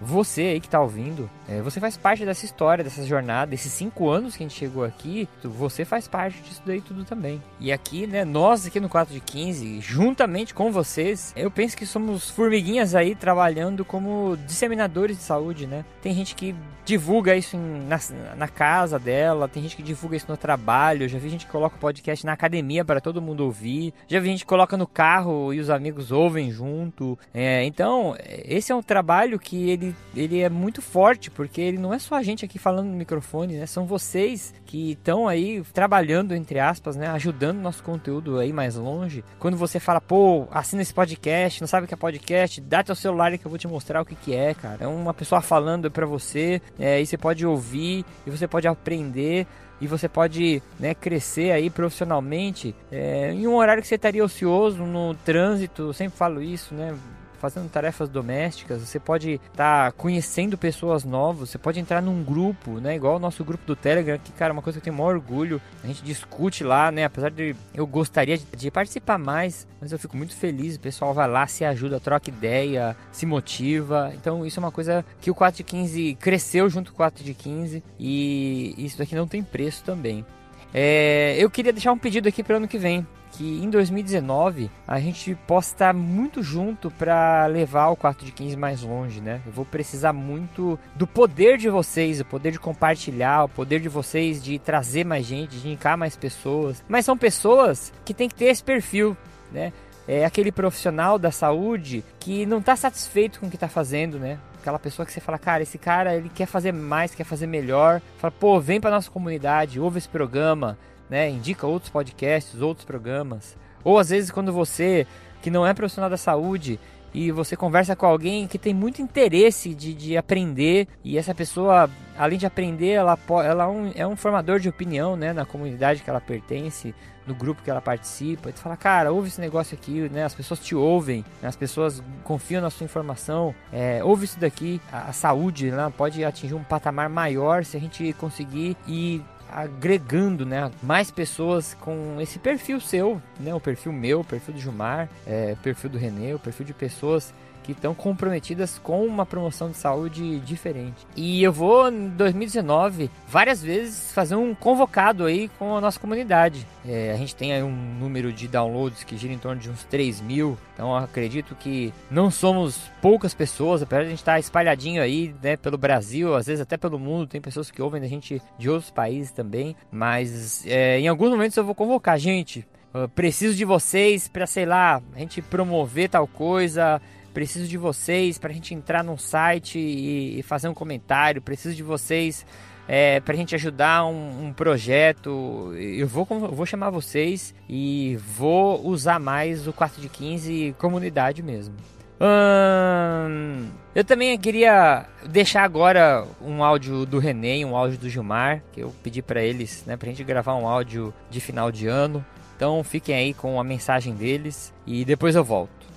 você 0.01 0.41
aí 0.41 0.59
que 0.59 0.67
está 0.67 0.79
ouvindo, 0.79 1.29
é, 1.47 1.61
você 1.61 1.79
faz 1.79 1.97
parte 1.97 2.25
dessa 2.25 2.45
história, 2.45 2.83
dessa 2.83 3.05
jornada, 3.05 3.51
desses 3.51 3.71
cinco 3.71 4.09
anos 4.09 4.35
que 4.35 4.43
a 4.43 4.47
gente 4.47 4.57
chegou 4.57 4.83
aqui, 4.83 5.27
você 5.43 5.83
faz 5.83 6.07
parte 6.07 6.41
disso 6.41 6.61
daí 6.65 6.81
tudo 6.81 7.03
também. 7.03 7.41
E 7.59 7.71
aqui, 7.71 8.07
né, 8.07 8.23
nós 8.23 8.65
aqui 8.65 8.79
no 8.79 8.89
4 8.89 9.13
de 9.13 9.19
15, 9.19 9.81
juntamente 9.81 10.53
com 10.53 10.71
vocês, 10.71 11.33
eu 11.35 11.51
penso 11.51 11.75
que 11.75 11.85
somos 11.85 12.29
formiguinhas 12.29 12.95
aí 12.95 13.15
trabalhando 13.15 13.83
como 13.83 14.37
disseminadores 14.45 15.17
de 15.17 15.23
saúde, 15.23 15.67
né? 15.67 15.83
Tem 16.01 16.13
gente 16.13 16.35
que 16.35 16.55
divulga 16.85 17.35
isso 17.35 17.55
em, 17.55 17.87
na, 17.87 17.99
na 18.35 18.47
casa 18.47 18.97
dela, 18.97 19.47
tem 19.47 19.61
gente 19.61 19.75
que 19.75 19.83
divulga 19.83 20.17
isso 20.17 20.25
no 20.27 20.35
trabalho, 20.35 21.07
já 21.07 21.19
vi 21.19 21.29
gente 21.29 21.45
que 21.45 21.51
coloca 21.51 21.75
o 21.75 21.79
podcast 21.79 22.25
na 22.25 22.33
academia 22.33 22.83
para 22.83 22.99
todo 22.99 23.21
mundo 23.21 23.41
ouvir, 23.41 23.93
já 24.07 24.19
vi 24.19 24.29
gente 24.29 24.39
que 24.39 24.49
coloca 24.49 24.75
no 24.75 24.87
carro 24.87 25.53
e 25.53 25.59
os 25.59 25.69
amigos 25.69 26.11
ouvem 26.11 26.51
junto. 26.51 27.17
É, 27.31 27.63
então, 27.63 28.15
esse 28.25 28.71
é 28.71 28.75
um 28.75 28.81
trabalho 28.81 29.37
que 29.37 29.69
ele, 30.15 30.41
é 30.41 30.49
muito 30.49 30.81
forte, 30.81 31.29
porque 31.29 31.61
ele 31.61 31.77
não 31.77 31.93
é 31.93 31.99
só 31.99 32.15
a 32.15 32.23
gente 32.23 32.45
aqui 32.45 32.57
falando 32.57 32.87
no 32.87 32.95
microfone, 32.95 33.57
né? 33.57 33.65
São 33.65 33.85
vocês 33.85 34.53
que 34.65 34.91
estão 34.91 35.27
aí 35.27 35.63
trabalhando, 35.73 36.33
entre 36.33 36.59
aspas, 36.59 36.95
né? 36.95 37.07
Ajudando 37.07 37.59
nosso 37.59 37.83
conteúdo 37.83 38.39
aí 38.39 38.53
mais 38.53 38.75
longe. 38.75 39.23
Quando 39.39 39.57
você 39.57 39.79
fala, 39.79 40.01
pô, 40.01 40.47
assina 40.51 40.81
esse 40.81 40.93
podcast, 40.93 41.61
não 41.61 41.67
sabe 41.67 41.85
o 41.85 41.87
que 41.87 41.93
é 41.93 41.97
podcast, 41.97 42.61
dá 42.61 42.83
teu 42.83 42.95
celular 42.95 43.37
que 43.37 43.45
eu 43.45 43.49
vou 43.49 43.57
te 43.57 43.67
mostrar 43.67 44.01
o 44.01 44.05
que, 44.05 44.15
que 44.15 44.33
é, 44.33 44.53
cara. 44.53 44.83
É 44.83 44.87
uma 44.87 45.13
pessoa 45.13 45.41
falando 45.41 45.89
para 45.91 46.05
você, 46.05 46.61
é, 46.77 47.01
e 47.01 47.05
você 47.05 47.17
pode 47.17 47.45
ouvir, 47.45 48.05
e 48.25 48.29
você 48.29 48.47
pode 48.47 48.67
aprender 48.67 49.47
e 49.81 49.87
você 49.87 50.09
pode 50.09 50.61
né, 50.79 50.93
crescer 50.93 51.51
aí 51.51 51.69
profissionalmente 51.69 52.75
é, 52.91 53.31
em 53.31 53.47
um 53.47 53.55
horário 53.55 53.81
que 53.81 53.87
você 53.87 53.95
estaria 53.95 54.23
ocioso 54.23 54.83
no 54.83 55.13
trânsito, 55.15 55.83
eu 55.83 55.93
sempre 55.93 56.17
falo 56.17 56.41
isso, 56.41 56.73
né? 56.75 56.95
Fazendo 57.39 57.69
tarefas 57.69 58.09
domésticas, 58.09 58.81
você 58.81 58.99
pode 58.99 59.39
estar 59.51 59.85
tá 59.85 59.91
conhecendo 59.91 60.57
pessoas 60.57 61.03
novas, 61.03 61.49
você 61.49 61.57
pode 61.57 61.79
entrar 61.79 62.01
num 62.01 62.23
grupo, 62.23 62.79
né? 62.79 62.95
Igual 62.95 63.15
o 63.15 63.19
nosso 63.19 63.43
grupo 63.43 63.65
do 63.65 63.75
Telegram, 63.75 64.17
que, 64.17 64.31
cara, 64.33 64.51
é 64.51 64.53
uma 64.53 64.61
coisa 64.61 64.79
que 64.79 64.89
eu 64.89 64.93
tenho 64.93 64.97
maior 65.01 65.15
orgulho. 65.15 65.61
A 65.83 65.87
gente 65.87 66.03
discute 66.03 66.63
lá, 66.63 66.91
né? 66.91 67.05
Apesar 67.05 67.31
de 67.31 67.55
eu 67.73 67.87
gostaria 67.87 68.37
de, 68.37 68.45
de 68.55 68.69
participar 68.69 69.17
mais, 69.17 69.67
mas 69.79 69.91
eu 69.91 69.99
fico 69.99 70.17
muito 70.17 70.35
feliz. 70.35 70.75
O 70.75 70.79
pessoal 70.79 71.13
vai 71.13 71.27
lá, 71.27 71.47
se 71.47 71.63
ajuda, 71.63 71.99
troca 71.99 72.29
ideia, 72.29 72.95
se 73.11 73.25
motiva. 73.25 74.11
Então, 74.15 74.45
isso 74.45 74.59
é 74.59 74.61
uma 74.63 74.71
coisa 74.71 75.05
que 75.21 75.31
o 75.31 75.35
4 75.35 75.57
de 75.57 75.63
15 75.63 76.17
cresceu 76.19 76.69
junto 76.69 76.91
com 76.91 76.95
o 76.95 76.97
4 76.97 77.23
de 77.23 77.33
15 77.33 77.83
e 77.99 78.75
isso 78.77 78.97
daqui 78.97 79.15
não 79.15 79.27
tem 79.27 79.41
preço 79.41 79.83
também. 79.83 80.25
É, 80.73 81.35
eu 81.39 81.49
queria 81.49 81.73
deixar 81.73 81.91
um 81.91 81.97
pedido 81.97 82.29
aqui 82.29 82.43
para 82.43 82.53
o 82.53 82.57
ano 82.57 82.67
que 82.67 82.77
vem 82.77 83.05
que 83.31 83.63
em 83.63 83.69
2019 83.69 84.69
a 84.87 84.99
gente 84.99 85.35
possa 85.47 85.73
estar 85.73 85.93
muito 85.93 86.41
junto 86.41 86.91
para 86.91 87.45
levar 87.45 87.89
o 87.89 87.95
4 87.95 88.25
de 88.25 88.31
15 88.31 88.55
mais 88.55 88.81
longe, 88.81 89.21
né? 89.21 89.41
Eu 89.45 89.51
vou 89.51 89.65
precisar 89.65 90.13
muito 90.13 90.79
do 90.95 91.07
poder 91.07 91.57
de 91.57 91.69
vocês, 91.69 92.19
o 92.19 92.25
poder 92.25 92.51
de 92.51 92.59
compartilhar, 92.59 93.45
o 93.45 93.49
poder 93.49 93.79
de 93.79 93.89
vocês 93.89 94.43
de 94.43 94.59
trazer 94.59 95.05
mais 95.05 95.25
gente, 95.25 95.57
de 95.57 95.67
indicar 95.67 95.97
mais 95.97 96.15
pessoas. 96.15 96.83
Mas 96.87 97.05
são 97.05 97.17
pessoas 97.17 97.93
que 98.03 98.13
tem 98.13 98.27
que 98.27 98.35
ter 98.35 98.45
esse 98.45 98.63
perfil, 98.63 99.15
né? 99.51 99.71
É 100.07 100.25
aquele 100.25 100.51
profissional 100.51 101.19
da 101.19 101.31
saúde 101.31 102.03
que 102.19 102.45
não 102.45 102.57
está 102.57 102.75
satisfeito 102.75 103.39
com 103.39 103.45
o 103.45 103.49
que 103.49 103.55
está 103.55 103.67
fazendo, 103.67 104.17
né? 104.17 104.39
aquela 104.59 104.79
pessoa 104.79 105.05
que 105.05 105.11
você 105.11 105.19
fala, 105.19 105.39
cara, 105.39 105.63
esse 105.63 105.77
cara 105.77 106.15
ele 106.15 106.29
quer 106.29 106.45
fazer 106.45 106.71
mais, 106.71 107.15
quer 107.15 107.23
fazer 107.23 107.47
melhor. 107.47 108.01
Fala, 108.17 108.31
pô, 108.31 108.59
vem 108.59 108.79
para 108.79 108.91
nossa 108.91 109.09
comunidade, 109.09 109.79
ouve 109.79 109.97
esse 109.97 110.09
programa, 110.09 110.77
né? 111.09 111.29
Indica 111.29 111.65
outros 111.67 111.91
podcasts, 111.91 112.61
outros 112.61 112.85
programas. 112.85 113.57
Ou 113.83 113.97
às 113.97 114.09
vezes 114.09 114.31
quando 114.31 114.51
você, 114.51 115.07
que 115.41 115.49
não 115.49 115.65
é 115.65 115.73
profissional 115.73 116.09
da 116.09 116.17
saúde, 116.17 116.79
e 117.13 117.31
você 117.31 117.55
conversa 117.55 117.95
com 117.95 118.05
alguém 118.05 118.47
que 118.47 118.57
tem 118.57 118.73
muito 118.73 119.01
interesse 119.01 119.73
de, 119.73 119.93
de 119.93 120.17
aprender 120.17 120.87
e 121.03 121.17
essa 121.17 121.33
pessoa, 121.33 121.89
além 122.17 122.37
de 122.37 122.45
aprender, 122.45 122.91
ela, 122.91 123.17
ela 123.43 123.63
é, 123.63 123.67
um, 123.67 123.91
é 123.95 124.07
um 124.07 124.15
formador 124.15 124.59
de 124.59 124.69
opinião 124.69 125.15
né, 125.15 125.33
na 125.33 125.45
comunidade 125.45 126.03
que 126.03 126.09
ela 126.09 126.21
pertence, 126.21 126.93
no 127.25 127.33
grupo 127.33 127.61
que 127.63 127.69
ela 127.69 127.81
participa. 127.81 128.49
E 128.49 128.53
tu 128.53 128.59
fala, 128.59 128.77
cara, 128.77 129.11
ouve 129.11 129.27
esse 129.27 129.41
negócio 129.41 129.77
aqui, 129.77 130.09
né? 130.09 130.23
As 130.23 130.33
pessoas 130.33 130.59
te 130.59 130.75
ouvem, 130.75 131.23
né, 131.41 131.47
as 131.47 131.55
pessoas 131.55 132.03
confiam 132.23 132.61
na 132.61 132.69
sua 132.69 132.85
informação. 132.85 133.53
É, 133.71 134.03
ouve 134.03 134.25
isso 134.25 134.39
daqui, 134.39 134.81
a, 134.91 135.09
a 135.09 135.13
saúde 135.13 135.71
né, 135.71 135.91
pode 135.95 136.23
atingir 136.23 136.55
um 136.55 136.63
patamar 136.63 137.09
maior 137.09 137.63
se 137.63 137.77
a 137.77 137.79
gente 137.79 138.13
conseguir 138.13 138.75
ir 138.87 139.23
agregando 139.51 140.45
né, 140.45 140.71
mais 140.81 141.11
pessoas 141.11 141.75
com 141.79 142.19
esse 142.21 142.39
perfil 142.39 142.79
seu, 142.79 143.21
né, 143.39 143.53
o 143.53 143.59
perfil 143.59 143.91
meu, 143.91 144.21
o 144.21 144.23
perfil 144.23 144.53
do 144.53 144.59
Gilmar, 144.59 145.09
é, 145.25 145.53
o 145.53 145.57
perfil 145.57 145.89
do 145.89 145.97
Renê, 145.97 146.33
o 146.33 146.39
perfil 146.39 146.65
de 146.65 146.73
pessoas 146.73 147.33
que 147.63 147.71
estão 147.71 147.93
comprometidas 147.93 148.79
com 148.79 149.05
uma 149.05 149.25
promoção 149.25 149.69
de 149.69 149.77
saúde 149.77 150.39
diferente. 150.39 151.05
E 151.15 151.43
eu 151.43 151.51
vou 151.51 151.89
em 151.89 152.09
2019 152.09 153.09
várias 153.27 153.61
vezes 153.61 154.11
fazer 154.11 154.35
um 154.35 154.53
convocado 154.55 155.25
aí 155.25 155.49
com 155.59 155.75
a 155.75 155.81
nossa 155.81 155.99
comunidade. 155.99 156.65
É, 156.85 157.11
a 157.11 157.15
gente 157.15 157.35
tem 157.35 157.53
aí 157.53 157.61
um 157.61 157.71
número 157.71 158.31
de 158.31 158.47
downloads 158.47 159.03
que 159.03 159.17
gira 159.17 159.33
em 159.33 159.37
torno 159.37 159.61
de 159.61 159.69
uns 159.69 159.83
3 159.83 160.21
mil, 160.21 160.57
então 160.73 160.95
acredito 160.95 161.55
que 161.55 161.93
não 162.09 162.31
somos 162.31 162.79
poucas 163.01 163.33
pessoas, 163.33 163.81
apesar 163.81 164.01
de 164.01 164.07
a 164.07 164.09
gente 164.09 164.19
estar 164.19 164.39
espalhadinho 164.39 165.01
aí 165.01 165.35
né, 165.41 165.57
pelo 165.57 165.77
Brasil, 165.77 166.35
às 166.35 166.47
vezes 166.47 166.61
até 166.61 166.77
pelo 166.77 166.97
mundo, 166.97 167.27
tem 167.27 167.41
pessoas 167.41 167.69
que 167.69 167.81
ouvem 167.81 168.01
a 168.01 168.07
gente 168.07 168.41
de 168.57 168.69
outros 168.69 168.89
países 168.89 169.31
também, 169.31 169.75
mas 169.91 170.65
é, 170.65 170.99
em 170.99 171.07
alguns 171.07 171.29
momentos 171.29 171.57
eu 171.57 171.65
vou 171.65 171.75
convocar, 171.75 172.17
gente. 172.17 172.65
preciso 173.13 173.55
de 173.55 173.65
vocês 173.65 174.27
para, 174.27 174.47
sei 174.47 174.65
lá, 174.65 175.01
a 175.13 175.19
gente 175.19 175.41
promover 175.41 176.09
tal 176.09 176.27
coisa, 176.27 177.01
preciso 177.33 177.67
de 177.67 177.77
vocês 177.77 178.37
para 178.37 178.49
a 178.49 178.53
gente 178.53 178.73
entrar 178.73 179.03
num 179.03 179.17
site 179.17 179.79
e, 179.79 180.39
e, 180.39 180.43
fazer 180.43 180.67
um 180.67 180.73
comentário, 180.73 181.41
preciso 181.41 181.75
de 181.75 181.83
vocês 181.83 182.45
é, 182.87 183.19
para 183.19 183.33
a 183.33 183.37
gente 183.37 183.53
ajudar 183.53 184.05
um, 184.05 184.47
um, 184.47 184.53
projeto. 184.53 185.73
Eu 185.77 186.07
vou, 186.07 186.25
vou 186.25 186.65
chamar 186.65 186.89
vocês 186.89 187.53
e 187.69 188.17
vou 188.35 188.85
usar 188.85 189.19
mais 189.19 189.67
o 189.67 189.73
4 189.73 190.01
de 190.01 190.09
15 190.09 190.75
comunidade 190.77 191.43
mesmo. 191.43 191.75
Hum, 192.21 193.69
eu 193.95 194.03
também 194.03 194.37
queria 194.37 195.05
deixar 195.25 195.63
agora 195.63 196.25
um 196.41 196.63
áudio 196.63 197.05
do 197.05 197.17
René, 197.17 197.63
um 197.65 197.77
áudio 197.77 197.97
do 197.97 198.09
Gilmar, 198.09 198.61
que 198.73 198.81
eu 198.81 198.93
pedi 199.01 199.21
para 199.21 199.41
eles, 199.41 199.85
né, 199.85 199.95
pra 199.95 200.09
gente 200.09 200.23
gravar 200.23 200.55
um 200.55 200.67
áudio 200.67 201.13
de 201.29 201.39
final 201.39 201.71
de 201.71 201.87
ano. 201.87 202.25
Então 202.55 202.83
fiquem 202.83 203.15
aí 203.15 203.33
com 203.33 203.57
a 203.57 203.63
mensagem 203.63 204.13
deles 204.13 204.73
e 204.85 205.05
depois 205.05 205.33
eu 205.33 205.45
volto. 205.45 205.87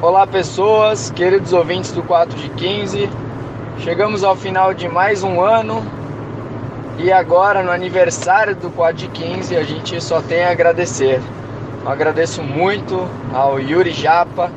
Olá 0.00 0.28
pessoas, 0.28 1.10
queridos 1.10 1.52
ouvintes 1.52 1.90
do 1.90 2.04
4 2.04 2.38
de 2.38 2.48
15. 2.50 3.10
Chegamos 3.80 4.22
ao 4.22 4.36
final 4.36 4.72
de 4.72 4.88
mais 4.88 5.24
um 5.24 5.40
ano 5.40 5.84
e 6.98 7.10
agora 7.10 7.64
no 7.64 7.72
aniversário 7.72 8.54
do 8.54 8.70
4 8.70 8.96
de 8.96 9.08
15 9.08 9.56
a 9.56 9.64
gente 9.64 10.00
só 10.00 10.22
tem 10.22 10.44
a 10.44 10.52
agradecer. 10.52 11.20
Eu 11.82 11.90
agradeço 11.90 12.44
muito 12.44 13.08
ao 13.34 13.58
Yuri 13.58 13.90
Japa 13.90 14.52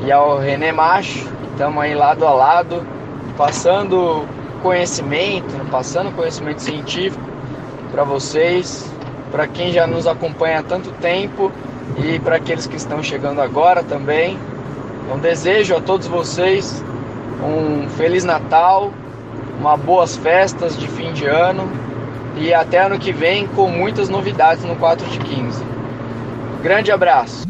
e 0.00 0.10
ao 0.10 0.38
René 0.38 0.72
Macho, 0.72 1.28
que 1.28 1.50
estamos 1.52 1.80
aí 1.80 1.94
lado 1.94 2.26
a 2.26 2.32
lado, 2.32 2.84
passando 3.36 4.26
conhecimento, 4.64 5.54
passando 5.70 6.12
conhecimento 6.16 6.60
científico 6.60 7.22
para 7.92 8.02
vocês, 8.02 8.92
para 9.30 9.46
quem 9.46 9.72
já 9.72 9.86
nos 9.86 10.08
acompanha 10.08 10.58
há 10.58 10.62
tanto 10.64 10.90
tempo 10.94 11.52
e 11.98 12.18
para 12.18 12.34
aqueles 12.34 12.66
que 12.66 12.74
estão 12.74 13.00
chegando 13.00 13.40
agora 13.40 13.84
também. 13.84 14.36
Então 15.12 15.20
desejo 15.20 15.76
a 15.76 15.80
todos 15.80 16.06
vocês 16.06 16.82
um 17.44 17.86
feliz 17.90 18.24
Natal, 18.24 18.90
uma 19.60 19.76
boas 19.76 20.16
festas 20.16 20.74
de 20.74 20.88
fim 20.88 21.12
de 21.12 21.26
ano 21.26 21.68
e 22.38 22.54
até 22.54 22.78
ano 22.78 22.98
que 22.98 23.12
vem 23.12 23.46
com 23.46 23.68
muitas 23.68 24.08
novidades 24.08 24.64
no 24.64 24.74
4 24.74 25.06
de 25.10 25.18
15. 25.18 25.62
Grande 26.62 26.90
abraço. 26.90 27.44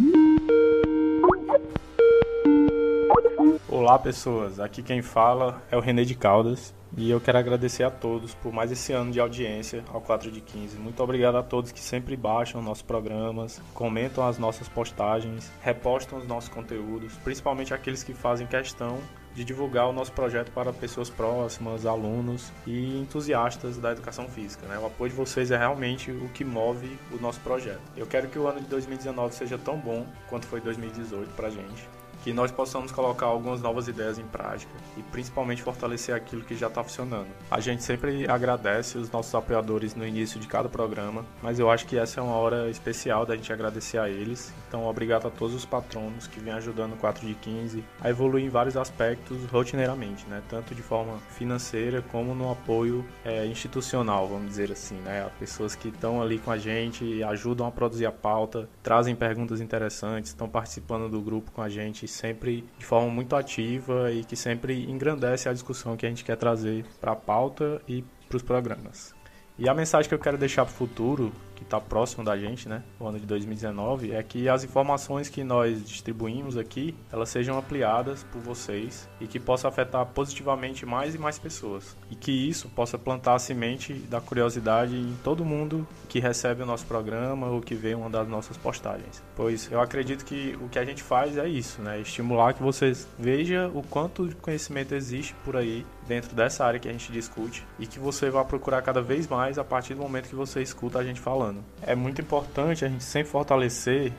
Olá 3.69 3.97
pessoas, 3.97 4.59
aqui 4.59 4.83
quem 4.83 5.01
fala 5.01 5.63
é 5.71 5.77
o 5.77 5.81
René 5.81 6.03
de 6.03 6.17
Caldas 6.17 6.75
e 6.97 7.11
eu 7.11 7.21
quero 7.21 7.39
agradecer 7.39 7.85
a 7.85 7.91
todos 7.91 8.35
por 8.35 8.53
mais 8.53 8.71
esse 8.71 8.93
ano 8.93 9.11
de 9.11 9.19
audiência 9.19 9.83
ao 9.89 10.01
4 10.01 10.31
de 10.31 10.41
15. 10.41 10.77
Muito 10.77 11.03
obrigado 11.03 11.37
a 11.37 11.43
todos 11.43 11.73
que 11.73 11.81
sempre 11.81 12.17
baixam 12.17 12.61
nossos 12.63 12.83
programas, 12.83 13.61
comentam 13.73 14.27
as 14.27 14.39
nossas 14.39 14.69
postagens, 14.69 15.51
repostam 15.63 16.19
os 16.19 16.27
nossos 16.27 16.51
conteúdos, 16.51 17.15
principalmente 17.25 17.73
aqueles 17.73 18.03
que 18.03 18.13
fazem 18.13 18.47
questão 18.47 18.99
de 19.35 19.45
divulgar 19.45 19.89
o 19.89 19.93
nosso 19.93 20.13
projeto 20.13 20.51
para 20.53 20.73
pessoas 20.73 21.09
próximas, 21.09 21.87
alunos 21.87 22.53
e 22.67 22.99
entusiastas 22.99 23.79
da 23.79 23.93
educação 23.93 24.29
física. 24.29 24.67
Né? 24.67 24.79
O 24.79 24.87
apoio 24.87 25.11
de 25.11 25.17
vocês 25.17 25.51
é 25.51 25.57
realmente 25.57 26.11
o 26.11 26.29
que 26.29 26.45
move 26.45 26.99
o 27.11 27.17
nosso 27.17 27.41
projeto. 27.41 27.81
Eu 27.97 28.07
quero 28.07 28.29
que 28.29 28.39
o 28.39 28.47
ano 28.47 28.61
de 28.61 28.67
2019 28.67 29.35
seja 29.35 29.57
tão 29.57 29.79
bom 29.79 30.07
quanto 30.29 30.47
foi 30.47 30.61
2018 30.61 31.33
para 31.35 31.49
a 31.49 31.51
gente 31.51 32.02
que 32.23 32.33
nós 32.33 32.51
possamos 32.51 32.93
colocar 32.93 33.27
algumas 33.27 33.61
novas 33.61 33.89
ideias 33.89 34.19
em 34.19 34.25
prática 34.25 34.73
e 34.97 35.03
principalmente 35.03 35.63
fortalecer 35.63 36.15
aquilo 36.15 36.43
que 36.43 36.55
já 36.55 36.69
está 36.69 36.83
funcionando. 36.83 37.29
A 37.51 37.61
gente 37.61 37.83
sempre 37.83 38.29
agradece 38.31 38.97
os 38.97 39.11
nossos 39.11 39.35
apoiadores 39.35 39.95
no 39.95 40.07
início 40.07 40.39
de 40.39 40.47
cada 40.47 40.69
programa, 40.69 41.25
mas 41.43 41.59
eu 41.59 41.71
acho 41.71 41.87
que 41.87 41.99
essa 41.99 42.21
é 42.21 42.23
uma 42.23 42.37
hora 42.37 42.71
especial 42.71 43.27
da 43.27 43.35
gente 43.35 43.53
agradecer 43.53 43.99
a 43.99 44.09
eles. 44.09 44.53
Então, 44.69 44.87
obrigado 44.87 45.27
a 45.27 45.31
todos 45.31 45.55
os 45.55 45.65
patronos 45.65 46.27
que 46.27 46.41
vêm 46.41 46.53
ajudando 46.53 46.93
o 46.93 46.97
4 46.97 47.27
de 47.27 47.35
15 47.35 47.85
a 48.01 48.09
evoluir 48.09 48.45
em 48.45 48.49
vários 48.49 48.77
aspectos 48.77 49.45
rotineiramente, 49.47 50.27
né? 50.27 50.43
tanto 50.49 50.75
de 50.75 50.83
forma 50.83 51.19
financeira 51.37 52.03
como 52.03 52.35
no 52.35 52.51
apoio 52.51 53.05
é, 53.25 53.47
institucional, 53.47 54.29
vamos 54.29 54.49
dizer 54.49 54.71
assim. 54.71 54.97
Né? 54.97 55.25
As 55.25 55.33
pessoas 55.33 55.75
que 55.75 55.89
estão 55.89 56.23
ali 56.23 56.39
com 56.39 56.51
a 56.51 56.59
gente, 56.59 57.23
ajudam 57.25 57.67
a 57.67 57.71
produzir 57.71 58.07
a 58.07 58.13
pauta, 58.13 58.69
trazem 58.83 59.15
perguntas 59.15 59.61
interessantes, 59.61 60.31
estão 60.31 60.49
participando 60.49 61.09
do 61.09 61.21
grupo 61.21 61.51
com 61.51 61.63
a 61.63 61.69
gente 61.69 62.07
sempre 62.13 62.65
de 62.79 62.85
forma 62.85 63.11
muito 63.11 63.35
ativa 63.35 64.13
e 64.13 64.25
que 64.25 64.37
sempre 64.37 64.89
engrandece 64.91 65.49
a 65.49 65.53
discussão 65.53 65.97
que 65.97 66.07
a 66.07 66.09
gente 66.09 66.25
quer 66.25 66.37
trazer 66.37 66.85
para 67.01 67.13
a 67.13 67.17
pauta 67.17 67.81
e 67.89 68.05
para 68.29 68.37
os 68.37 68.43
programas. 68.43 69.15
E 69.59 69.69
a 69.69 69.75
mensagem 69.75 70.09
que 70.09 70.15
eu 70.15 70.19
quero 70.19 70.39
deixar 70.39 70.65
para 70.65 70.73
o 70.73 70.77
futuro 70.77 71.33
que 71.63 71.67
está 71.67 71.81
próximo 71.81 72.25
da 72.25 72.37
gente, 72.37 72.69
né, 72.69 72.83
o 72.99 73.07
ano 73.07 73.19
de 73.19 73.27
2019, 73.27 74.13
é 74.13 74.23
que 74.23 74.49
as 74.49 74.65
informações 74.65 75.29
que 75.29 75.43
nós 75.45 75.85
distribuímos 75.85 76.57
aqui, 76.57 76.95
elas 77.11 77.29
sejam 77.29 77.59
ampliadas 77.59 78.25
por 78.25 78.41
vocês 78.41 79.09
e 79.21 79.27
que 79.27 79.39
possa 79.39 79.69
afetar 79.69 80.05
positivamente 80.07 80.85
mais 80.85 81.15
e 81.15 81.19
mais 81.19 81.39
pessoas. 81.39 81.97
E 82.11 82.15
que 82.15 82.33
isso 82.33 82.69
possa 82.69 82.99
plantar 82.99 83.35
a 83.35 83.39
semente 83.39 83.95
da 83.95 84.21
curiosidade 84.21 84.97
em 84.97 85.17
todo 85.23 85.45
mundo 85.45 85.87
que 86.09 86.19
recebe 86.21 86.63
o 86.63 86.67
nosso 86.67 86.85
programa 86.87 87.49
ou 87.49 87.61
que 87.61 87.75
vê 87.75 87.95
uma 87.95 88.11
das 88.11 88.29
nossas 88.29 88.57
postagens. 88.57 89.23
Pois 89.35 89.71
eu 89.71 89.81
acredito 89.81 90.25
que 90.25 90.57
o 90.61 90.69
que 90.69 90.79
a 90.79 90.85
gente 90.85 91.03
faz 91.03 91.37
é 91.37 91.49
isso, 91.49 91.81
né, 91.81 92.01
estimular 92.01 92.53
que 92.55 92.63
vocês 92.63 93.07
vejam 93.19 93.71
o 93.75 93.83
quanto 93.83 94.29
de 94.29 94.35
conhecimento 94.35 94.95
existe 94.95 95.35
por 95.45 95.57
aí 95.57 95.87
dentro 96.07 96.35
dessa 96.35 96.65
área 96.65 96.81
que 96.81 96.89
a 96.89 96.93
gente 96.93 97.13
discute 97.13 97.65
e 97.79 97.87
que 97.87 97.99
você 97.99 98.31
vai 98.31 98.45
procurar 98.45 98.83
cada 98.83 99.01
vez 99.01 99.27
mais 99.27 99.59
a 99.59 99.65
partir 99.65 99.95
do 99.95 100.03
momento 100.03 100.29
que 100.29 100.35
você 100.35 100.63
escuta 100.63 100.99
a 100.99 101.05
gente 101.05 101.21
falando. 101.21 101.52
É 101.83 101.95
muito 101.95 102.21
importante 102.21 102.85
a 102.85 102.89
gente 102.89 103.05
sempre 103.05 103.31
fortalecer 103.31 104.13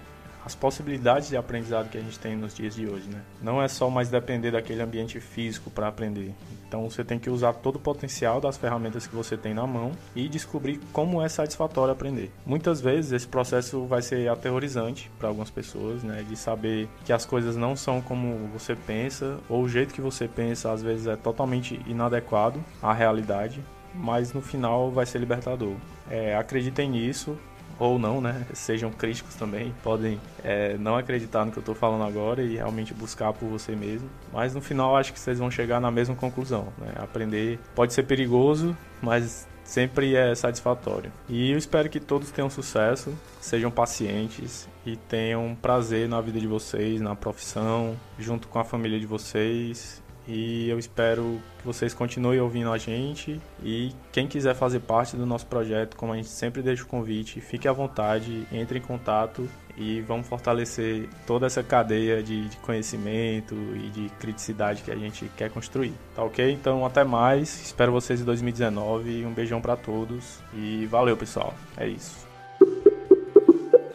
as 0.46 0.54
possibilidades 0.54 1.30
de 1.30 1.38
aprendizado 1.38 1.90
que 1.90 1.98
a 1.98 2.02
gente 2.02 2.20
tem 2.20 2.36
nos 2.36 2.54
dias 2.54 2.76
de 2.76 2.86
hoje, 2.86 3.08
né? 3.08 3.22
Não 3.42 3.62
é 3.62 3.68
só 3.68 3.90
mais 3.90 4.10
depender 4.10 4.52
daquele 4.52 4.82
ambiente 4.82 5.20
físico 5.20 5.70
para 5.70 5.88
aprender. 5.88 6.34
Então 6.68 6.90
você 6.90 7.04
tem 7.04 7.20
que 7.20 7.30
usar 7.30 7.54
todo 7.54 7.78
o 7.78 7.80
potencial 7.80 8.42
das 8.42 8.58
ferramentas 8.58 9.08
que 9.08 9.16
você 9.16 9.38
tem 9.38 9.54
na 9.54 9.66
mão 9.66 9.92
e 10.16 10.28
descobrir 10.28 10.80
como 10.92 11.22
é 11.22 11.30
satisfatório 11.30 11.94
aprender. 11.94 12.32
Muitas 12.46 12.82
vezes 12.82 13.12
esse 13.14 13.28
processo 13.28 13.86
vai 13.86 14.02
ser 14.02 14.28
aterrorizante 14.28 15.10
para 15.18 15.30
algumas 15.30 15.50
pessoas, 15.50 16.04
né? 16.04 16.26
De 16.28 16.36
saber 16.36 16.90
que 17.06 17.14
as 17.14 17.26
coisas 17.26 17.56
não 17.56 17.76
são 17.76 18.02
como 18.02 18.48
você 18.48 18.76
pensa 18.76 19.40
ou 19.48 19.64
o 19.64 19.70
jeito 19.70 19.94
que 19.94 20.02
você 20.02 20.28
pensa 20.28 20.72
às 20.72 20.82
vezes 20.82 21.08
é 21.08 21.16
totalmente 21.16 21.80
inadequado 21.88 22.64
à 22.82 22.92
realidade, 22.92 23.62
mas 23.94 24.34
no 24.34 24.42
final 24.42 24.92
vai 24.92 25.06
ser 25.06 25.20
libertador. 25.20 25.76
É, 26.10 26.36
acreditem 26.36 26.90
nisso, 26.90 27.38
ou 27.80 27.98
não, 27.98 28.22
né? 28.22 28.46
Sejam 28.54 28.92
críticos 28.92 29.36
também, 29.36 29.74
podem 29.84 30.20
é, 30.44 30.78
não 30.78 30.96
acreditar 30.96 31.46
no 31.46 31.52
que 31.52 31.58
eu 31.58 31.62
estou 31.62 31.76
falando 31.76 32.04
agora 32.04 32.42
e 32.42 32.56
realmente 32.56 32.94
buscar 32.94 33.34
por 33.34 33.48
você 33.48 33.76
mesmo. 33.76 34.10
Mas 34.32 34.54
no 34.54 34.62
final 34.62 34.96
acho 34.96 35.14
que 35.14 35.20
vocês 35.20 35.40
vão 35.40 35.50
chegar 35.50 35.80
na 35.80 35.92
mesma 35.92 36.16
conclusão, 36.16 36.68
né? 36.78 36.94
Aprender 36.98 37.60
pode 37.76 37.94
ser 37.94 38.04
perigoso, 38.04 38.76
mas 39.02 39.48
sempre 39.64 40.16
é 40.16 40.36
satisfatório. 40.36 41.12
E 41.30 41.52
eu 41.52 41.58
espero 41.58 41.90
que 41.90 42.00
todos 42.00 42.32
tenham 42.32 42.50
sucesso, 42.50 43.14
sejam 43.40 43.72
pacientes 43.72 44.68
e 44.86 44.96
tenham 44.96 45.56
prazer 45.60 46.08
na 46.08 46.20
vida 46.22 46.40
de 46.40 46.48
vocês, 46.48 47.02
na 47.02 47.16
profissão, 47.16 47.98
junto 48.20 48.48
com 48.48 48.60
a 48.60 48.64
família 48.64 49.00
de 49.00 49.06
vocês 49.06 50.03
e 50.28 50.70
eu 50.70 50.80
espero 50.80 51.42
que 51.60 51.66
vocês 51.66 51.94
continuem 51.94 52.40
ouvindo 52.40 52.72
a 52.72 52.78
gente. 52.78 53.40
E 53.64 53.94
quem 54.12 54.28
quiser 54.28 54.56
fazer 54.56 54.80
parte 54.80 55.16
do 55.16 55.26
nosso 55.26 55.46
projeto, 55.46 55.98
como 55.98 56.14
a 56.14 56.16
gente 56.16 56.30
sempre 56.30 56.62
deixa 56.62 56.84
o 56.84 56.88
convite, 56.88 57.42
fique 57.42 57.68
à 57.68 57.74
vontade, 57.74 58.48
entre 58.52 58.80
em 58.80 58.82
contato 58.82 59.50
e 59.76 60.02
vamos 60.02 60.28
fortalecer 60.28 61.10
toda 61.26 61.48
essa 61.48 61.64
cadeia 61.64 62.22
de, 62.22 62.48
de 62.48 62.58
conhecimento 62.58 63.56
e 63.76 63.90
de 63.90 64.10
criticidade 64.20 64.84
que 64.84 64.92
a 64.92 64.96
gente 64.96 65.30
quer 65.36 65.50
construir. 65.50 65.94
Tá 66.16 66.24
ok? 66.24 66.52
Então 66.52 66.86
até 66.86 67.04
mais. 67.04 67.62
Espero 67.62 67.92
vocês 67.92 68.22
em 68.22 68.24
2019. 68.24 69.26
Um 69.26 69.34
beijão 69.34 69.60
para 69.60 69.76
todos 69.76 70.40
e 70.54 70.86
valeu, 70.86 71.18
pessoal. 71.18 71.54
É 71.76 71.88
isso. 71.88 72.28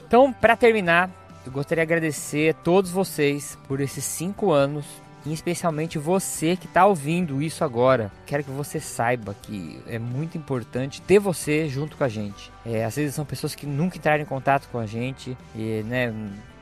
Então, 0.06 0.32
para 0.32 0.56
terminar, 0.56 1.10
eu 1.44 1.52
gostaria 1.52 1.84
de 1.84 1.92
agradecer 1.92 2.50
a 2.50 2.54
todos 2.54 2.90
vocês 2.90 3.58
por 3.68 3.80
esses 3.80 4.04
cinco 4.04 4.52
anos 4.52 4.86
e 5.24 5.32
especialmente 5.32 5.98
você 5.98 6.56
que 6.56 6.66
está 6.66 6.86
ouvindo 6.86 7.42
isso 7.42 7.64
agora. 7.64 8.10
Quero 8.26 8.44
que 8.44 8.50
você 8.50 8.80
saiba 8.80 9.34
que 9.42 9.80
é 9.86 9.98
muito 9.98 10.36
importante 10.36 11.02
ter 11.02 11.18
você 11.18 11.68
junto 11.68 11.96
com 11.96 12.04
a 12.04 12.08
gente. 12.08 12.50
É, 12.64 12.84
às 12.84 12.96
vezes 12.96 13.14
são 13.14 13.24
pessoas 13.24 13.54
que 13.54 13.66
nunca 13.66 13.96
entraram 13.96 14.22
em 14.22 14.26
contato 14.26 14.68
com 14.70 14.78
a 14.78 14.86
gente, 14.86 15.36
e, 15.54 15.82
né, 15.84 16.12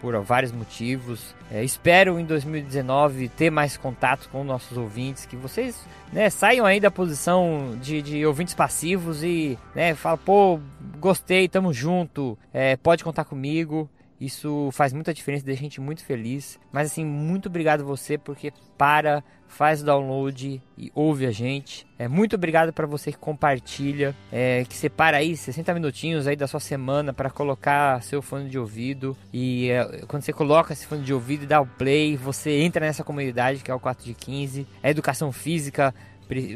por 0.01 0.19
vários 0.23 0.53
motivos. 0.53 1.35
É, 1.51 1.65
espero 1.65 2.19
em 2.19 2.25
2019 2.25 3.29
ter 3.29 3.51
mais 3.51 3.77
contato 3.77 4.29
com 4.31 4.45
nossos 4.45 4.77
ouvintes, 4.77 5.27
que 5.27 5.37
vocês 5.37 5.77
né, 6.13 6.31
saiam 6.31 6.67
aí 6.67 6.81
da 6.81 6.91
posição 6.91 7.77
de, 7.81 8.03
de 8.03 8.27
ouvintes 8.27 8.55
passivos 8.55 9.23
e 9.23 9.59
né, 9.75 9.97
pô, 10.25 10.61
gostei, 10.99 11.49
tamo 11.49 11.73
junto, 11.73 12.39
é, 12.53 12.77
pode 12.77 13.03
contar 13.05 13.25
comigo. 13.25 13.89
Isso 14.21 14.71
faz 14.73 14.93
muita 14.93 15.13
diferença, 15.13 15.45
deixa 15.45 15.61
a 15.61 15.65
gente 15.65 15.81
muito 15.81 16.05
feliz. 16.05 16.59
Mas 16.73 16.91
assim, 16.91 17.05
muito 17.05 17.47
obrigado 17.47 17.85
você 17.85 18.17
porque 18.17 18.53
para, 18.77 19.23
faz 19.49 19.83
o 19.83 19.85
download 19.85 20.63
e 20.77 20.93
ouve 20.95 21.27
a 21.27 21.31
gente. 21.31 21.87
É 21.99 22.09
muito 22.09 22.37
obrigado 22.37 22.73
para 22.73 22.87
você 22.87 23.13
que 23.13 23.19
compartilha, 23.19 24.15
é, 24.31 24.65
que 24.65 24.75
separa 24.75 25.19
aí 25.19 25.37
60 25.37 25.73
minutinhos 25.75 26.27
aí 26.27 26.37
da 26.37 26.47
sua 26.47 26.61
semana 26.61 27.13
para 27.13 27.31
colocar 27.31 28.03
seu 28.03 28.21
fone 28.21 28.49
de 28.49 28.59
ouvido 28.59 29.17
e 29.33 29.71
é, 29.71 30.03
quando 30.07 30.23
você 30.23 30.33
coloca 30.33 30.73
esse 30.73 30.87
fone 30.87 31.03
de 31.03 31.13
ouvido 31.13 31.45
e 31.45 31.47
dá 31.47 31.61
o 31.61 31.67
play, 31.67 32.17
você 32.17 32.61
entra 32.61 32.85
nessa 32.85 33.05
comunidade 33.05 33.63
que 33.63 33.71
é 33.71 33.75
o 33.75 33.81
4 33.81 34.05
de 34.05 34.15
15. 34.15 34.67
A 34.83 34.91
educação 34.91 35.33
física 35.33 35.95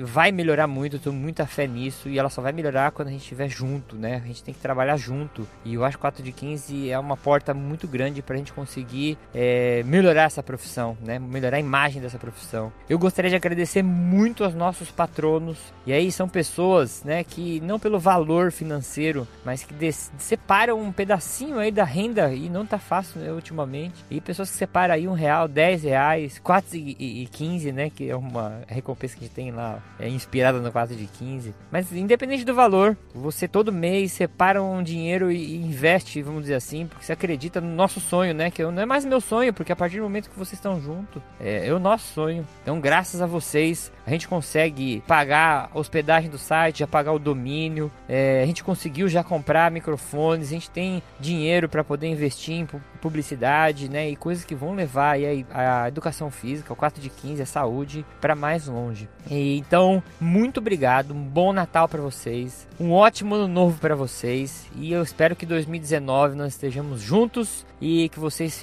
vai 0.02 0.32
melhorar 0.32 0.66
muito, 0.66 0.96
eu 0.96 1.00
tenho 1.00 1.14
muita 1.14 1.46
fé 1.46 1.66
nisso 1.66 2.08
e 2.08 2.18
ela 2.18 2.28
só 2.28 2.42
vai 2.42 2.52
melhorar 2.52 2.90
quando 2.90 3.08
a 3.08 3.10
gente 3.10 3.22
estiver 3.22 3.48
junto, 3.48 3.96
né? 3.96 4.20
A 4.22 4.26
gente 4.26 4.42
tem 4.42 4.54
que 4.54 4.60
trabalhar 4.60 4.96
junto. 4.96 5.46
E 5.64 5.74
eu 5.74 5.84
acho 5.84 5.96
que 5.96 6.00
4 6.00 6.22
de 6.22 6.32
15 6.32 6.90
é 6.90 6.98
uma 6.98 7.16
porta 7.16 7.54
muito 7.54 7.86
grande 7.86 8.22
para 8.22 8.34
a 8.34 8.38
gente 8.38 8.52
conseguir 8.52 9.18
é, 9.34 9.82
melhorar 9.84 10.24
essa 10.24 10.42
profissão, 10.42 10.96
né? 11.00 11.18
Melhorar 11.18 11.58
a 11.58 11.60
imagem 11.60 12.00
dessa 12.00 12.18
profissão. 12.18 12.72
Eu 12.88 12.98
gostaria 12.98 13.30
de 13.30 13.36
agradecer 13.36 13.82
muito 13.82 14.44
aos 14.44 14.54
nossos 14.54 14.90
patronos. 14.90 15.58
E 15.86 15.92
aí 15.92 16.10
são 16.10 16.28
pessoas, 16.28 17.02
né, 17.04 17.24
que 17.24 17.60
não 17.60 17.78
pelo 17.78 17.98
valor 17.98 18.52
financeiro, 18.52 19.26
mas 19.44 19.64
que 19.64 19.74
separam 20.18 20.80
um 20.80 20.92
pedacinho 20.92 21.58
aí 21.58 21.70
da 21.70 21.84
renda 21.84 22.32
e 22.32 22.48
não 22.48 22.66
tá 22.66 22.78
fácil 22.78 23.20
né, 23.20 23.32
ultimamente. 23.32 24.04
E 24.10 24.20
pessoas 24.20 24.50
que 24.50 24.56
separam 24.56 24.94
aí 24.94 25.08
um 25.08 25.12
real, 25.12 25.48
dez 25.48 25.82
reais, 25.82 26.38
quatro 26.38 26.76
e, 26.76 27.26
quinze, 27.30 27.72
né, 27.72 27.90
que 27.90 28.08
é 28.08 28.16
uma 28.16 28.60
recompensa 28.66 29.16
que 29.16 29.24
a 29.24 29.26
gente 29.26 29.34
tem 29.34 29.50
lá, 29.50 29.59
é 29.98 30.08
inspirada 30.08 30.58
no 30.58 30.70
4 30.70 30.96
de 30.96 31.06
15. 31.06 31.54
Mas 31.70 31.92
independente 31.92 32.44
do 32.44 32.54
valor, 32.54 32.96
você 33.14 33.46
todo 33.46 33.72
mês 33.72 34.12
separa 34.12 34.62
um 34.62 34.82
dinheiro 34.82 35.30
e 35.30 35.56
investe, 35.56 36.22
vamos 36.22 36.42
dizer 36.42 36.54
assim, 36.54 36.86
porque 36.86 37.04
você 37.04 37.12
acredita 37.12 37.60
no 37.60 37.68
nosso 37.68 38.00
sonho, 38.00 38.34
né, 38.34 38.50
que 38.50 38.62
não 38.62 38.82
é 38.82 38.86
mais 38.86 39.04
meu 39.04 39.20
sonho, 39.20 39.52
porque 39.52 39.72
a 39.72 39.76
partir 39.76 39.96
do 39.96 40.02
momento 40.02 40.30
que 40.30 40.38
vocês 40.38 40.54
estão 40.58 40.80
junto, 40.80 41.22
é, 41.38 41.68
é 41.68 41.74
o 41.74 41.78
nosso 41.78 42.12
sonho. 42.12 42.46
Então, 42.62 42.80
graças 42.80 43.20
a 43.20 43.26
vocês, 43.26 43.92
a 44.06 44.10
gente 44.10 44.28
consegue 44.28 45.02
pagar 45.06 45.70
a 45.72 45.78
hospedagem 45.78 46.30
do 46.30 46.38
site, 46.38 46.80
já 46.80 46.86
pagar 46.86 47.12
o 47.12 47.18
domínio, 47.18 47.90
é, 48.08 48.42
a 48.42 48.46
gente 48.46 48.64
conseguiu 48.64 49.08
já 49.08 49.22
comprar 49.22 49.70
microfones, 49.70 50.48
a 50.48 50.52
gente 50.52 50.70
tem 50.70 51.02
dinheiro 51.18 51.68
para 51.68 51.84
poder 51.84 52.06
investir 52.06 52.54
em 52.54 52.66
publicidade, 53.00 53.88
né, 53.88 54.10
e 54.10 54.16
coisas 54.16 54.44
que 54.44 54.54
vão 54.54 54.74
levar 54.74 55.16
a, 55.52 55.84
a 55.84 55.88
educação 55.88 56.30
física, 56.30 56.72
o 56.72 56.76
4 56.76 57.00
de 57.00 57.10
15, 57.10 57.42
a 57.42 57.46
saúde 57.46 58.04
para 58.20 58.34
mais 58.34 58.66
longe. 58.66 59.08
Então, 59.56 60.02
muito 60.20 60.58
obrigado, 60.58 61.12
um 61.12 61.22
bom 61.22 61.52
Natal 61.52 61.88
para 61.88 62.00
vocês, 62.00 62.66
um 62.78 62.92
ótimo 62.92 63.34
ano 63.34 63.48
novo 63.48 63.78
para 63.78 63.94
vocês 63.94 64.66
e 64.76 64.92
eu 64.92 65.02
espero 65.02 65.34
que 65.34 65.46
2019 65.46 66.36
nós 66.36 66.52
estejamos 66.52 67.00
juntos 67.00 67.66
e 67.80 68.08
que 68.10 68.18
vocês 68.18 68.60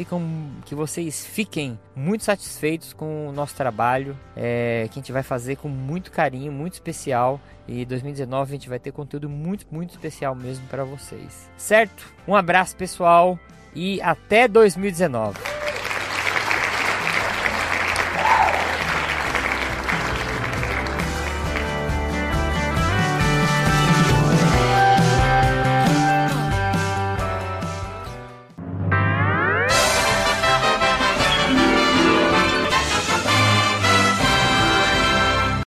que 0.66 0.76
vocês 0.76 1.26
fiquem 1.26 1.78
muito 1.96 2.24
satisfeitos 2.24 2.94
com 2.94 3.28
o 3.28 3.32
nosso 3.32 3.56
trabalho, 3.56 4.18
é, 4.36 4.88
que 4.92 5.00
a 5.00 5.02
gente 5.02 5.12
vai 5.12 5.24
fazer 5.24 5.58
com 5.58 5.68
muito 5.68 6.12
carinho, 6.12 6.52
muito 6.52 6.74
especial. 6.74 7.40
E 7.68 7.84
2019 7.84 8.52
a 8.52 8.56
gente 8.56 8.70
vai 8.70 8.80
ter 8.80 8.92
conteúdo 8.92 9.28
muito, 9.28 9.66
muito 9.70 9.90
especial 9.92 10.34
mesmo 10.36 10.66
para 10.68 10.84
vocês. 10.84 11.50
Certo? 11.58 12.06
Um 12.28 12.36
abraço 12.36 12.76
pessoal 12.76 13.38
e 13.76 14.02
até 14.02 14.48
2019. 14.48 15.57